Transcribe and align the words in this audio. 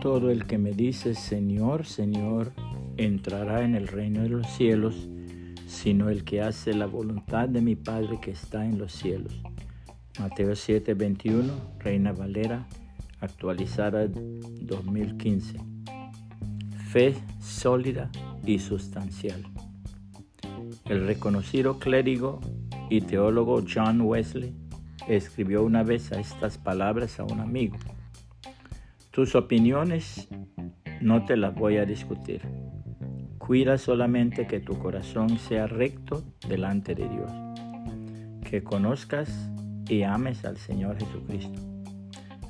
Todo 0.00 0.30
el 0.30 0.46
que 0.46 0.58
me 0.58 0.72
dice 0.72 1.14
Señor, 1.14 1.84
Señor, 1.84 2.52
entrará 2.96 3.64
en 3.64 3.74
el 3.74 3.88
reino 3.88 4.22
de 4.22 4.28
los 4.28 4.46
cielos, 4.46 5.08
sino 5.66 6.08
el 6.08 6.22
que 6.22 6.40
hace 6.40 6.72
la 6.72 6.86
voluntad 6.86 7.48
de 7.48 7.60
mi 7.60 7.74
Padre 7.74 8.20
que 8.22 8.30
está 8.30 8.64
en 8.64 8.78
los 8.78 8.92
cielos. 8.92 9.42
Mateo 10.20 10.54
7, 10.54 10.94
21, 10.94 11.52
Reina 11.80 12.12
Valera, 12.12 12.68
actualizada 13.20 14.06
2015. 14.06 15.58
Fe 16.92 17.14
sólida 17.40 18.08
y 18.46 18.60
sustancial. 18.60 19.42
El 20.84 21.08
reconocido 21.08 21.80
clérigo 21.80 22.40
y 22.88 23.00
teólogo 23.00 23.64
John 23.68 24.02
Wesley 24.02 24.54
escribió 25.08 25.64
una 25.64 25.82
vez 25.82 26.12
estas 26.12 26.56
palabras 26.56 27.18
a 27.18 27.24
un 27.24 27.40
amigo. 27.40 27.76
Tus 29.18 29.34
opiniones 29.34 30.28
no 31.00 31.24
te 31.24 31.36
las 31.36 31.52
voy 31.52 31.78
a 31.78 31.84
discutir. 31.84 32.40
Cuida 33.38 33.76
solamente 33.76 34.46
que 34.46 34.60
tu 34.60 34.78
corazón 34.78 35.40
sea 35.40 35.66
recto 35.66 36.22
delante 36.48 36.94
de 36.94 37.08
Dios. 37.08 37.32
Que 38.48 38.62
conozcas 38.62 39.50
y 39.88 40.04
ames 40.04 40.44
al 40.44 40.56
Señor 40.56 40.98
Jesucristo. 41.00 41.58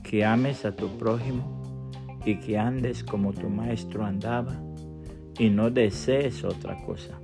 Que 0.05 0.27
ames 0.27 0.67
a 0.67 0.77
tu 0.77 0.89
prójimo 0.99 1.91
y 2.27 2.37
que 2.37 2.59
andes 2.59 3.03
como 3.03 3.33
tu 3.33 3.48
maestro 3.48 4.05
andaba 4.05 4.55
y 5.39 5.48
no 5.48 5.71
desees 5.71 6.45
otra 6.45 6.77
cosa. 6.85 7.19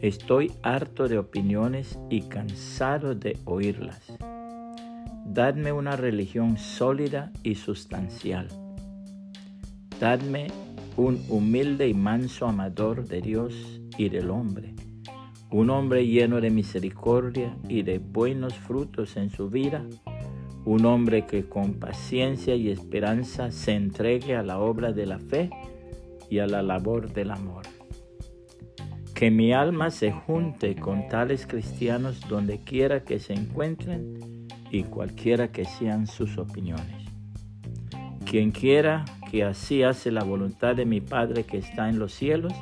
Estoy 0.00 0.50
harto 0.64 1.06
de 1.06 1.16
opiniones 1.16 1.96
y 2.10 2.22
cansado 2.22 3.14
de 3.14 3.38
oírlas. 3.44 4.12
Dadme 5.32 5.70
una 5.70 5.94
religión 5.94 6.58
sólida 6.58 7.30
y 7.44 7.54
sustancial. 7.54 8.48
Dadme 10.00 10.48
un 10.96 11.24
humilde 11.28 11.86
y 11.86 11.94
manso 11.94 12.48
amador 12.48 13.06
de 13.06 13.20
Dios 13.20 13.80
y 13.96 14.08
del 14.08 14.28
hombre, 14.28 14.74
un 15.52 15.70
hombre 15.70 16.04
lleno 16.04 16.40
de 16.40 16.50
misericordia 16.50 17.56
y 17.68 17.82
de 17.82 18.00
buenos 18.00 18.54
frutos 18.54 19.16
en 19.16 19.30
su 19.30 19.48
vida, 19.48 19.86
un 20.64 20.84
hombre 20.84 21.26
que 21.26 21.48
con 21.48 21.74
paciencia 21.74 22.56
y 22.56 22.68
esperanza 22.68 23.52
se 23.52 23.74
entregue 23.74 24.34
a 24.34 24.42
la 24.42 24.58
obra 24.58 24.90
de 24.90 25.06
la 25.06 25.20
fe 25.20 25.48
y 26.28 26.40
a 26.40 26.48
la 26.48 26.60
labor 26.60 27.12
del 27.12 27.30
amor. 27.30 27.62
Que 29.14 29.30
mi 29.30 29.52
alma 29.52 29.92
se 29.92 30.10
junte 30.10 30.74
con 30.74 31.06
tales 31.06 31.46
cristianos 31.46 32.20
donde 32.28 32.64
quiera 32.64 33.04
que 33.04 33.20
se 33.20 33.34
encuentren 33.34 34.29
y 34.70 34.84
cualquiera 34.84 35.52
que 35.52 35.64
sean 35.64 36.06
sus 36.06 36.38
opiniones. 36.38 37.06
Quien 38.24 38.52
quiera 38.52 39.04
que 39.30 39.44
así 39.44 39.82
hace 39.82 40.10
la 40.10 40.22
voluntad 40.22 40.76
de 40.76 40.86
mi 40.86 41.00
Padre 41.00 41.44
que 41.44 41.58
está 41.58 41.88
en 41.88 41.98
los 41.98 42.12
cielos, 42.12 42.52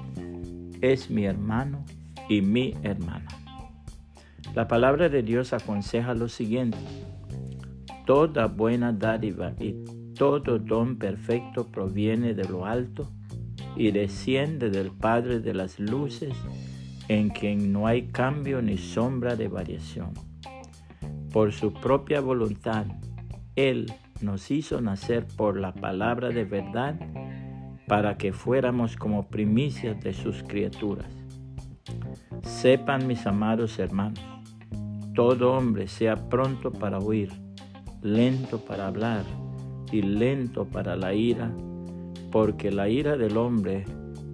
es 0.81 1.11
mi 1.11 1.25
hermano 1.25 1.85
y 2.29 2.41
mi 2.41 2.75
hermana. 2.83 3.29
La 4.55 4.67
palabra 4.67 5.09
de 5.09 5.23
Dios 5.23 5.53
aconseja 5.53 6.15
lo 6.15 6.29
siguiente. 6.29 6.79
Toda 8.07 8.47
buena 8.47 8.93
dádiva 8.93 9.53
y 9.61 9.85
todo 10.15 10.59
don 10.59 10.97
perfecto 10.99 11.67
proviene 11.69 12.35
de 12.35 12.49
lo 12.49 12.65
alto 12.65 13.11
y 13.77 13.91
desciende 13.91 14.71
del 14.71 14.91
Padre 14.91 15.41
de 15.41 15.55
las 15.55 15.79
luces, 15.79 16.35
en 17.09 17.29
quien 17.29 17.73
no 17.73 17.87
hay 17.87 18.09
cambio 18.09 18.61
ni 18.63 18.79
sombra 18.79 19.37
de 19.37 19.49
variación. 19.49 20.28
Por 21.33 21.53
su 21.53 21.73
propia 21.73 22.21
voluntad, 22.21 22.87
Él 23.55 23.93
nos 24.21 24.51
hizo 24.51 24.81
nacer 24.81 25.27
por 25.37 25.59
la 25.59 25.73
palabra 25.73 26.31
de 26.31 26.45
verdad 26.45 26.99
para 27.87 28.19
que 28.19 28.33
fuéramos 28.33 28.97
como 28.97 29.29
primicias 29.29 30.01
de 30.01 30.13
sus 30.13 30.43
criaturas. 30.43 31.13
Sepan 32.43 33.07
mis 33.07 33.27
amados 33.27 33.79
hermanos, 33.79 34.21
todo 35.15 35.53
hombre 35.53 35.89
sea 35.89 36.17
pronto 36.29 36.73
para 36.73 36.99
oír, 36.99 37.31
lento 38.03 38.59
para 38.59 38.87
hablar 38.87 39.25
y 39.91 40.03
lento 40.03 40.67
para 40.67 40.97
la 40.97 41.15
ira, 41.15 41.51
porque 42.31 42.71
la 42.71 42.89
ira 42.89 43.17
del 43.17 43.37
hombre 43.37 43.85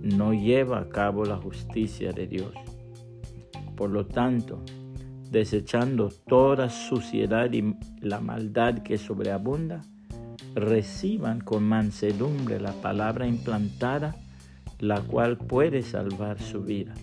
no 0.03 0.34
lleva 0.34 0.81
a 0.81 0.88
cabo 0.88 1.25
la 1.25 1.37
justicia 1.37 2.12
de 2.12 2.27
Dios. 2.27 2.53
Por 3.77 3.91
lo 3.91 4.06
tanto, 4.06 4.62
desechando 5.34 6.11
toda 6.28 6.71
suciedad 6.71 7.53
y 7.53 7.75
la 8.00 8.21
maldad 8.21 8.78
que 8.78 8.97
sobreabunda, 8.97 9.83
reciban 10.55 11.41
con 11.41 11.65
mansedumbre 11.65 12.61
la 12.61 12.72
palabra 12.72 13.27
implantada, 13.27 14.15
la 14.78 15.00
cual 15.00 15.37
puede 15.37 15.83
salvar 15.83 16.41
su 16.41 16.62
vida. 16.62 16.95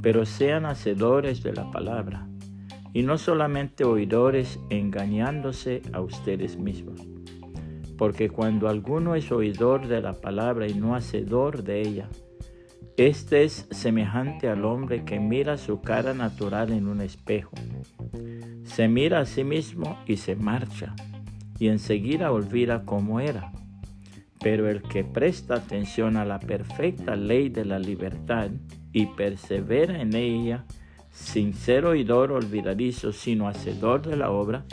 Pero 0.00 0.24
sean 0.24 0.64
hacedores 0.64 1.42
de 1.42 1.52
la 1.52 1.70
palabra, 1.70 2.26
y 2.94 3.02
no 3.02 3.18
solamente 3.18 3.84
oidores 3.84 4.58
engañándose 4.70 5.82
a 5.92 6.00
ustedes 6.00 6.58
mismos 6.58 7.06
porque 7.96 8.28
cuando 8.28 8.68
alguno 8.68 9.14
es 9.14 9.32
oidor 9.32 9.88
de 9.88 10.02
la 10.02 10.12
palabra 10.12 10.68
y 10.68 10.74
no 10.74 10.94
hacedor 10.94 11.62
de 11.62 11.80
ella, 11.80 12.08
este 12.96 13.44
es 13.44 13.68
semejante 13.70 14.48
al 14.48 14.64
hombre 14.64 15.04
que 15.04 15.20
mira 15.20 15.58
su 15.58 15.82
cara 15.82 16.14
natural 16.14 16.72
en 16.72 16.88
un 16.88 17.02
espejo. 17.02 17.52
Se 18.64 18.88
mira 18.88 19.20
a 19.20 19.26
sí 19.26 19.44
mismo 19.44 19.98
y 20.06 20.16
se 20.16 20.34
marcha, 20.34 20.94
y 21.58 21.68
enseguida 21.68 22.32
olvida 22.32 22.84
cómo 22.84 23.20
era. 23.20 23.52
Pero 24.40 24.70
el 24.70 24.82
que 24.82 25.04
presta 25.04 25.56
atención 25.56 26.16
a 26.16 26.24
la 26.24 26.38
perfecta 26.38 27.16
ley 27.16 27.50
de 27.50 27.66
la 27.66 27.78
libertad 27.78 28.50
y 28.92 29.06
persevera 29.06 30.00
en 30.00 30.14
ella, 30.14 30.64
sin 31.10 31.52
ser 31.52 31.84
oidor 31.84 32.32
olvidadizo, 32.32 33.12
sino 33.12 33.46
hacedor 33.46 34.06
de 34.06 34.16
la 34.16 34.30
obra, 34.30 34.64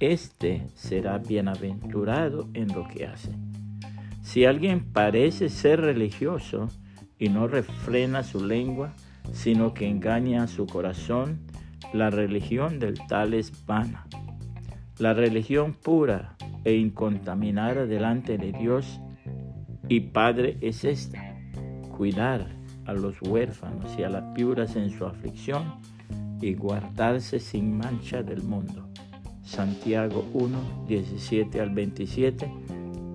éste 0.00 0.66
será 0.74 1.18
bienaventurado 1.18 2.48
en 2.54 2.68
lo 2.68 2.88
que 2.88 3.06
hace. 3.06 3.30
Si 4.22 4.46
alguien 4.46 4.92
parece 4.92 5.50
ser 5.50 5.80
religioso 5.80 6.68
y 7.22 7.28
no 7.28 7.46
refrena 7.46 8.24
su 8.24 8.44
lengua, 8.44 8.94
sino 9.32 9.74
que 9.74 9.88
engaña 9.88 10.42
a 10.42 10.48
su 10.48 10.66
corazón, 10.66 11.38
la 11.92 12.10
religión 12.10 12.80
del 12.80 12.98
tal 13.06 13.32
es 13.32 13.64
vana. 13.64 14.08
La 14.98 15.14
religión 15.14 15.72
pura 15.72 16.34
e 16.64 16.74
incontaminada 16.74 17.86
delante 17.86 18.38
de 18.38 18.50
Dios 18.50 19.00
y 19.88 20.00
Padre 20.00 20.58
es 20.62 20.84
esta, 20.84 21.36
cuidar 21.96 22.48
a 22.86 22.92
los 22.92 23.22
huérfanos 23.22 23.96
y 23.96 24.02
a 24.02 24.08
las 24.08 24.34
piuras 24.34 24.74
en 24.74 24.90
su 24.90 25.06
aflicción 25.06 25.76
y 26.40 26.54
guardarse 26.54 27.38
sin 27.38 27.78
mancha 27.78 28.24
del 28.24 28.42
mundo. 28.42 28.88
Santiago 29.44 30.28
1, 30.32 30.86
17 30.88 31.60
al 31.60 31.70
27, 31.70 32.52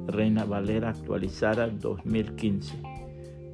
Reina 0.07 0.45
Valera 0.45 0.91
actualizada 0.91 1.67
2015. 1.67 2.96